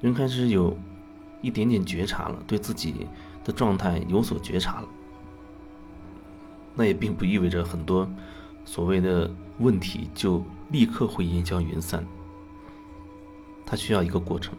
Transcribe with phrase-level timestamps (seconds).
[0.00, 0.76] 人开始有
[1.42, 3.06] 一点点觉察了，对自己
[3.44, 4.88] 的状态有所觉察了。
[6.74, 8.08] 那也并不意味着很多
[8.64, 12.06] 所谓的问题就立刻会烟消云散，
[13.66, 14.56] 它需要一个过程。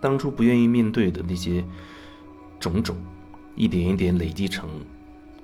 [0.00, 1.64] 当初不愿意面对的那些
[2.58, 2.96] 种种，
[3.54, 4.68] 一点一点累积成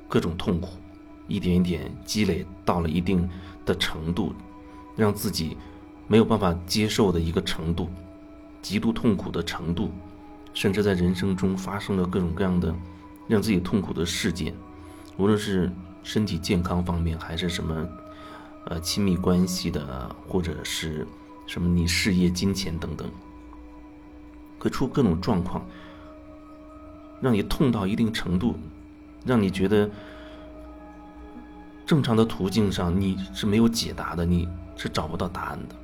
[0.09, 0.79] 各种痛苦，
[1.27, 3.29] 一点一点积累到了一定
[3.67, 4.33] 的程度，
[4.94, 5.57] 让自己
[6.07, 7.89] 没有办法接受的一个程度，
[8.61, 9.91] 极度痛苦的程度，
[10.53, 12.75] 甚至在人生中发生了各种各样的
[13.27, 14.55] 让自己痛苦的事件，
[15.17, 15.71] 无论是
[16.03, 17.89] 身体健康方面，还是什么
[18.67, 21.07] 呃亲密关系的，或者是
[21.47, 23.09] 什么你事业、金钱等等。
[24.59, 25.64] 会出各种状况，
[27.21, 28.55] 让你痛到一定程度，
[29.25, 29.91] 让你觉得
[31.85, 35.75] 正常的途径上你是没有解答的，你是找不到答案的，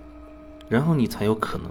[0.68, 1.70] 然后你才有可能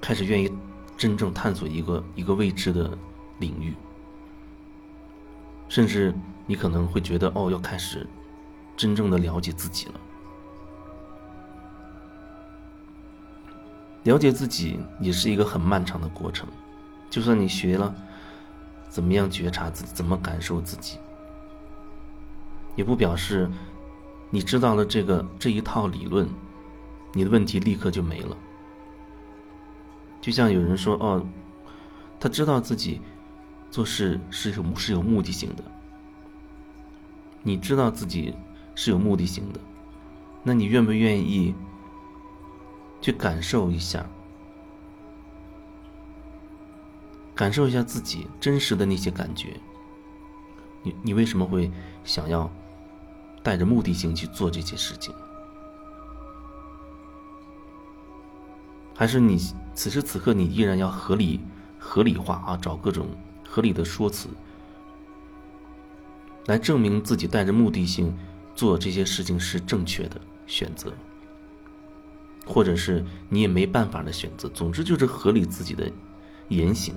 [0.00, 0.52] 开始愿意
[0.96, 2.96] 真正探索一个一个未知的
[3.38, 3.74] 领域，
[5.68, 6.14] 甚至
[6.46, 8.06] 你可能会觉得哦，要开始
[8.76, 9.94] 真正的了解自己了。
[14.04, 16.48] 了解自己也是一个很漫长的过程，
[17.10, 17.94] 就算你学了
[18.88, 20.98] 怎么样觉察自己，怎么感受自己，
[22.74, 23.50] 也不表示
[24.30, 26.26] 你知道了这个这一套理论，
[27.12, 28.36] 你的问题立刻就没了。
[30.20, 31.24] 就像有人说哦，
[32.18, 33.00] 他知道自己
[33.70, 35.64] 做事是有是有目的性的，
[37.42, 38.34] 你知道自己
[38.74, 39.60] 是有目的性的，
[40.42, 41.54] 那你愿不愿意？
[43.00, 44.04] 去感受一下，
[47.32, 49.54] 感受一下自己真实的那些感觉。
[50.82, 51.70] 你你为什么会
[52.02, 52.50] 想要
[53.40, 55.14] 带着目的性去做这些事情？
[58.98, 59.38] 还是你
[59.74, 61.38] 此时此刻你依然要合理
[61.78, 63.06] 合理化啊，找各种
[63.48, 64.28] 合理的说辞
[66.46, 68.12] 来证明自己带着目的性
[68.56, 70.92] 做这些事情是正确的选择？
[72.44, 75.88] 或者是你也没办法的选择，总之就是合理自己的
[76.48, 76.92] 言行。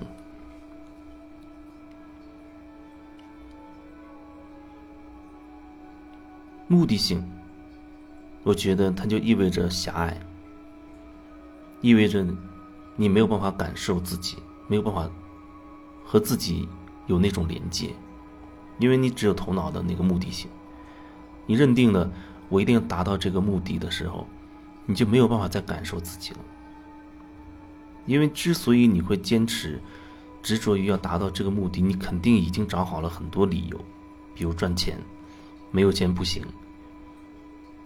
[6.66, 7.22] 目的性，
[8.42, 10.18] 我觉得它就意味着狭隘，
[11.82, 12.26] 意味着
[12.96, 15.10] 你没有办法感受自己，没有办法
[16.02, 16.66] 和自己
[17.06, 17.94] 有那种连接，
[18.78, 20.48] 因为你只有头脑的那个目的性，
[21.44, 22.10] 你认定了
[22.48, 24.26] 我一定要达到这个目的的时候。
[24.84, 26.40] 你就没有办法再感受自己了，
[28.04, 29.80] 因为之所以你会坚持、
[30.42, 33.80] 执着于要达到这个目的，你肯定已经找好了很多理由，
[34.34, 34.98] 比如赚钱，
[35.70, 36.44] 没有钱不行，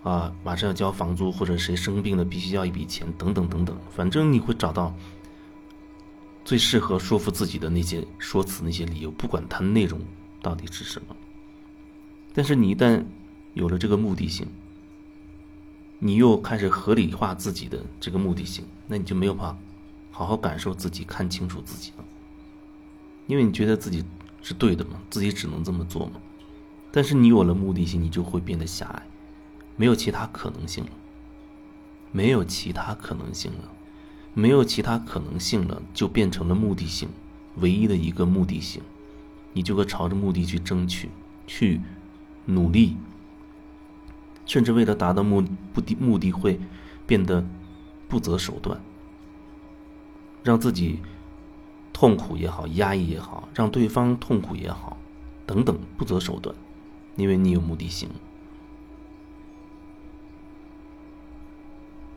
[0.07, 4.95] 啊，马上要交房租，或者谁生病了必须要一笔钱，等等等等，反正你会找到
[6.45, 10.01] 最适合说服自己的那些说辞、那些理由，不管它内容
[10.41, 11.17] 到底是什么。
[12.33, 13.05] 但是你一旦
[13.55, 14.47] 有了这个目的性，
[15.99, 19.59] 你又开始合理化自己的这个目的性，那你就没有办法
[20.13, 22.05] 好好感受自己、看清楚自己了，
[23.27, 24.05] 因为你觉得自己
[24.41, 26.21] 是对的嘛，自己只能这么做嘛。
[26.93, 29.03] 但是你有了目的性，你就会变得狭隘，
[29.77, 30.91] 没有其他可能性了，
[32.13, 33.69] 没有其他可能性了，
[34.35, 37.09] 没有其他可能性了，就变成了目的性，
[37.57, 38.83] 唯一的一个目的性，
[39.53, 41.11] 你就会朝着目的去争取、
[41.47, 41.81] 去
[42.47, 42.97] 努力。
[44.47, 45.43] 甚至为了达到目
[45.75, 46.61] 目的目的，会
[47.07, 47.45] 变得
[48.09, 48.81] 不择手段，
[50.45, 51.01] 让自己
[51.93, 54.97] 痛苦也好，压抑也好，让对方痛苦也好，
[55.45, 56.55] 等等，不择手段，
[57.17, 58.09] 因为你有目的性。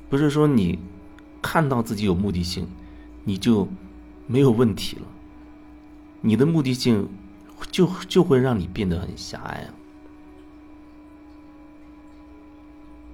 [0.09, 0.79] 不是说你
[1.41, 2.67] 看到自己有目的性，
[3.23, 3.67] 你就
[4.27, 5.03] 没有问题了。
[6.21, 7.07] 你的目的性
[7.71, 9.73] 就就会让你变得很狭隘啊。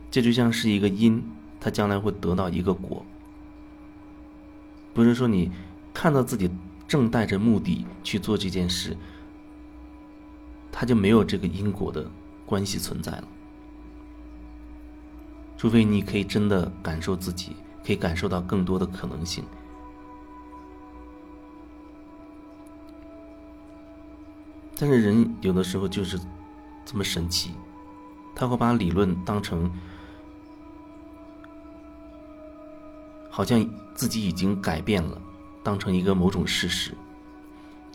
[0.09, 1.21] 这就像是一个因，
[1.59, 3.05] 它将来会得到一个果。
[4.93, 5.51] 不是说你
[5.93, 6.49] 看到自己
[6.87, 8.95] 正带着目的去做这件事，
[10.71, 12.09] 它就没有这个因果的
[12.45, 13.27] 关系存在了。
[15.57, 17.55] 除非你可以真的感受自己，
[17.85, 19.43] 可以感受到更多的可能性。
[24.77, 26.19] 但是人有的时候就是
[26.85, 27.51] 这么神奇，
[28.35, 29.71] 他会把理论当成。
[33.29, 35.21] 好像自己已经改变了，
[35.61, 36.93] 当成一个某种事实。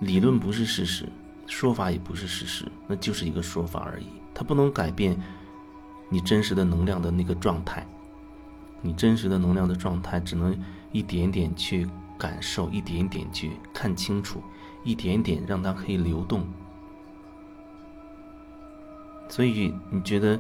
[0.01, 1.09] 理论不是事实，
[1.47, 4.07] 说法也不是事实，那就是一个说法而已。
[4.35, 5.19] 它不能改变
[6.13, 7.87] 你真实的能量的那个状态，
[8.83, 10.61] 你真实的能量的状态，只能
[10.91, 14.43] 一点点去感受，一点点去看清楚，
[14.83, 16.45] 一点点让它可以流动。
[19.29, 20.37] 所以你觉得，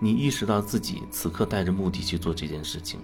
[0.00, 2.98] 你意识到自己此刻带着目的去做这件事情，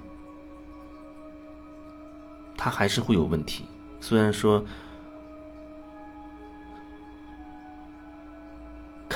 [2.57, 3.65] 它还是会有问题。
[4.01, 4.65] 虽然说。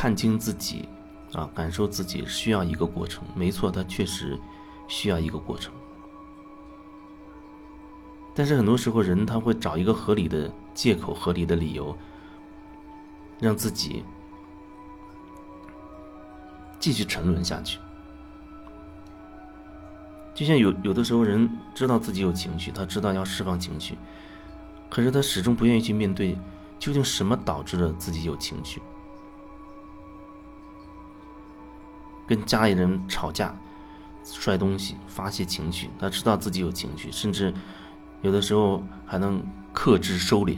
[0.00, 0.88] 看清自己，
[1.34, 4.34] 啊，感受自己需要一个过程，没错，它确实
[4.88, 5.70] 需要一个过程。
[8.34, 11.94] 但是很多时候，人他会找一个合理的借口、合理的理由，
[13.40, 14.02] 让自己
[16.78, 17.78] 继续沉沦下去。
[20.32, 23.98] 就像有有的时候，人知道自己有情绪，他知道要释放情绪，
[24.88, 26.38] 可是他始终不愿意去面对，
[26.78, 28.80] 究竟什么导致了自己有情绪。
[32.30, 33.52] 跟家里人吵架，
[34.22, 37.52] 摔东西发泄情绪，他知道自己有情绪，甚至
[38.22, 39.42] 有的时候还能
[39.72, 40.56] 克制收敛，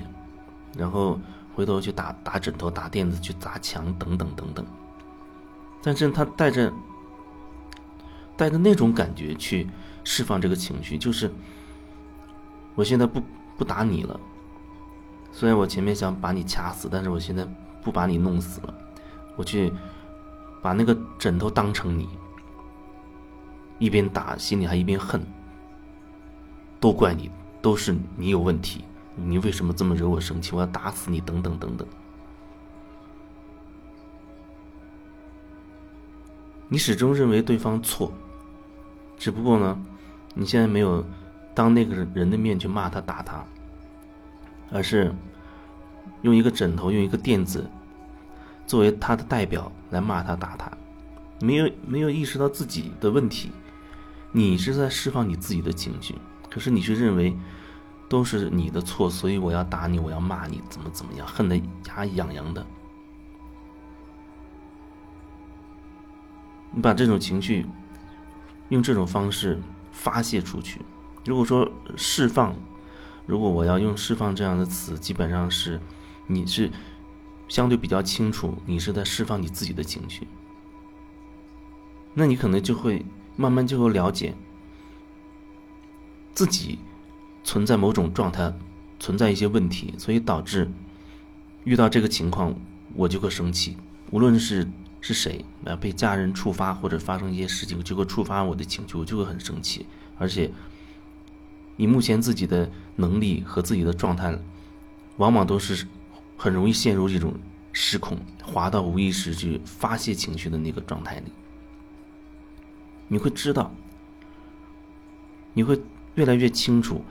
[0.77, 1.19] 然后
[1.55, 4.67] 回头去打打枕头、打垫子、去砸墙等等等等。
[5.83, 6.71] 但是他带着
[8.37, 9.67] 带着那种感觉去
[10.05, 11.33] 释放这个情绪，就是
[12.75, 13.23] 我现在不
[13.57, 14.21] 不打你了，
[15.33, 17.49] 虽然我前面想把你掐死，但是我现在
[17.83, 18.75] 不把你弄死了，
[19.37, 19.73] 我去。
[20.63, 22.09] 把那个枕头当成你，
[23.81, 25.21] 一边打心里还一边恨，
[26.79, 27.29] 都怪你，
[27.61, 28.85] 都是你有问题，
[29.17, 30.55] 你为什么这么惹我生气？
[30.55, 31.87] 我要打死你，等等等等。
[36.69, 38.13] 你始终认为对方错，
[39.19, 39.79] 只不过呢，
[40.33, 41.05] 你现在没有
[41.55, 43.45] 当那个人的面去骂他、打他，
[44.71, 45.13] 而是
[46.23, 47.69] 用一个枕头，用一个垫子。
[48.67, 50.71] 作为他的代表来骂他打他，
[51.41, 53.51] 没有没有意识到自己的问题，
[54.31, 56.15] 你是在释放你自己的情绪，
[56.49, 57.37] 可是你却认为
[58.09, 62.65] 都是你的错，所以我要打你，我要骂你，怎么怎么样，恨得牙痒痒的。
[66.71, 67.67] 你把这种情绪
[68.71, 69.61] 用这种方式
[69.91, 70.81] 发泄出去，
[71.27, 72.55] 如果说释放，
[73.27, 75.79] 如果我要用释放这样的词，基本上是
[76.27, 76.71] 你是。
[77.53, 80.27] 相对比较清楚，你是在释放你自己的情绪，
[82.15, 83.05] 那你可能就会
[83.37, 84.33] 慢慢就会了解
[86.33, 86.79] 自己
[87.45, 88.55] 存在某种状态，
[88.99, 90.67] 存在一些问题，所以导致
[91.65, 92.55] 遇到这个情况
[92.95, 93.77] 我就会生气，
[94.11, 94.67] 无论是
[95.03, 99.85] 是谁啊被家人触发或者发生一些事情就会触发我的情绪，我就会很生气，
[100.17, 100.51] 而且
[101.77, 104.39] 你目前自己的能力和自己的状态，
[105.19, 105.87] 往往都是。
[106.43, 107.33] 很容易陷入这种
[107.73, 111.31] 失控，滑到无意识去发泄情绪的那个状态里。
[113.07, 113.73] 你会知道，
[115.55, 115.81] 你会
[116.17, 117.05] 越来越清楚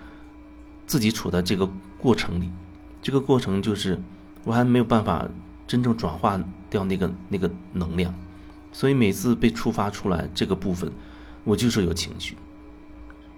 [0.86, 1.66] 自己处在这个
[1.98, 2.52] 过程里。
[3.02, 3.98] 这个过程就是
[4.44, 5.26] 我还没有办法
[5.66, 6.38] 真正转化
[6.70, 8.14] 掉那个那个能量，
[8.74, 10.92] 所以每次被触发出来这个部分，
[11.46, 12.36] 我就是有情绪。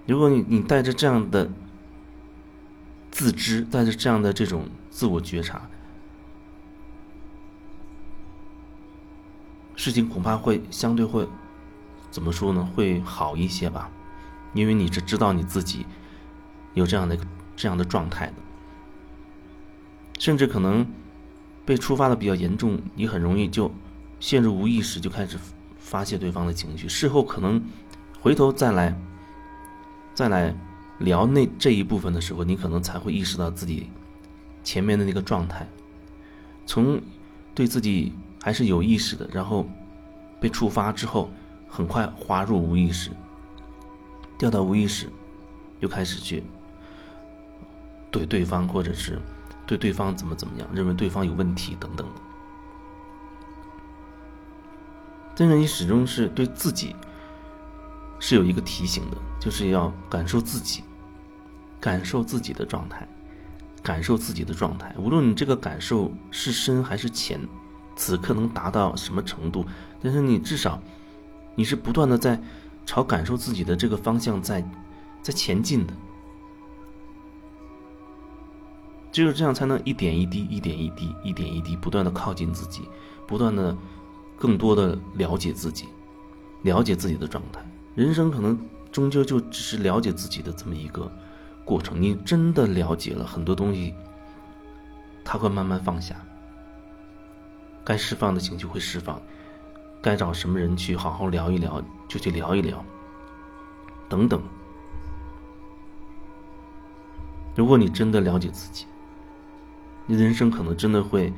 [0.08, 1.48] 如果你你带着这样的
[3.12, 5.70] 自知，带着这样的这种自我觉察。
[9.84, 11.28] 事情恐怕会相对会，
[12.10, 12.66] 怎么说呢？
[12.74, 13.90] 会好一些吧，
[14.54, 15.84] 因为你是知道你自己
[16.72, 17.18] 有这样的
[17.54, 18.32] 这样的状态的，
[20.18, 20.86] 甚至可能
[21.66, 23.70] 被触发的比较严重，你很容易就
[24.20, 25.38] 陷入无意识，就开始
[25.76, 26.88] 发泄对方的情绪。
[26.88, 27.62] 事后可能
[28.22, 28.98] 回头再来
[30.14, 30.56] 再来
[30.96, 33.90] 聊那这一部分的时候，你可能才会意识到自己
[34.62, 35.68] 前面的那个状态，
[36.64, 36.98] 从
[37.54, 38.14] 对自己。
[38.44, 39.66] 还是有意识的，然后
[40.38, 41.30] 被触发之后，
[41.66, 43.10] 很快滑入无意识，
[44.36, 45.08] 掉到无意识，
[45.80, 46.44] 又开始去
[48.10, 49.18] 对对方，或者是
[49.66, 52.20] 对对方怎么怎么样，认为对方有问题等等的。
[55.34, 56.94] 但是你始终是对自己
[58.20, 60.84] 是有一个提醒的，就是要感受自己，
[61.80, 63.08] 感受自己的状态，
[63.82, 67.40] 感受自己的状态，无论你这个感受是深还是浅。
[67.96, 69.64] 此刻能达到什么程度？
[70.02, 70.80] 但是你至少，
[71.54, 72.40] 你是不断的在
[72.84, 74.62] 朝感受自己的这个方向在
[75.22, 75.94] 在前进的，
[79.10, 82.82] 只有这样才能一点一滴、一点一滴、一点一滴不断的靠近自己，
[83.26, 83.74] 不断的
[84.36, 85.86] 更多的了解自己，
[86.62, 87.64] 了解自己的状态。
[87.94, 88.58] 人生可能
[88.90, 91.10] 终究就只是了解自己的这么一个
[91.64, 92.02] 过程。
[92.02, 93.94] 你真的了解了很多东西，
[95.24, 96.16] 他会慢慢放下。
[97.84, 99.20] 该释放的情绪会释放，
[100.00, 102.82] 该找什么人去好好聊一聊，就去聊一聊，
[104.08, 104.42] 等等。
[107.54, 108.86] 如果你真的了解自己，
[110.06, 111.32] 你的人生可能真的会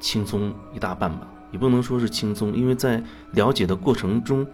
[0.00, 1.26] 轻松一大半吧。
[1.50, 4.46] 也不能说是轻松，因为在了解的过程中，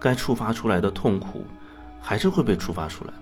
[0.00, 1.44] 该触发出来的痛苦，
[2.00, 3.12] 还是会被触发出来。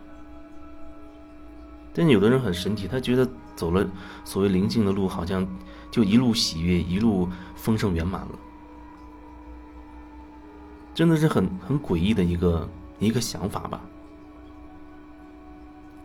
[1.93, 3.87] 但有的人很神奇，他觉得走了
[4.25, 5.47] 所谓灵性的路，好像
[5.91, 8.39] 就一路喜悦，一路丰盛圆满了。
[10.95, 12.69] 真的是很很诡异的一个
[12.99, 13.81] 一个想法吧。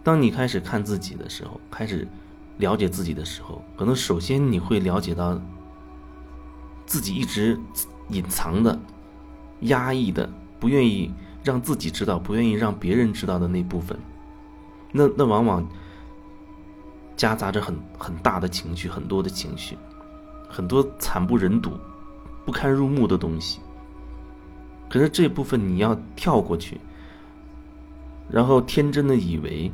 [0.04, 2.08] 当你开始看自己的时候，开始
[2.58, 5.40] 了解自己的时候，可能首先你会了解到。
[6.86, 7.60] 自己一直
[8.12, 8.80] 隐藏的、
[9.64, 11.14] 压抑的、不愿意
[11.44, 14.00] 让自己知道、不愿意让别人知道的那部分，
[14.94, 15.68] 那那往往
[17.18, 19.78] 夹杂着很很大的情绪、很多的情绪，
[20.48, 21.72] 很多惨不忍睹、
[22.46, 23.60] 不堪入目的东西。
[24.88, 26.80] 可是这部分你要跳过去，
[28.30, 29.70] 然后天真的以为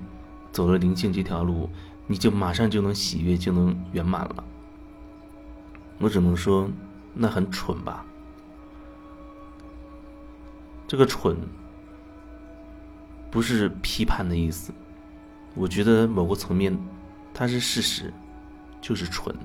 [0.52, 1.70] 走了灵性这条路，
[2.08, 4.44] 你就马上就能喜悦、就能圆满了。
[6.00, 6.68] 我只能说。
[7.16, 8.04] 那很蠢吧？
[10.88, 11.38] 这个蠢
[13.30, 14.74] 不是批判的意思，
[15.54, 16.76] 我觉得某个层面
[17.34, 18.14] 它是事实，
[18.82, 19.36] 就是蠢。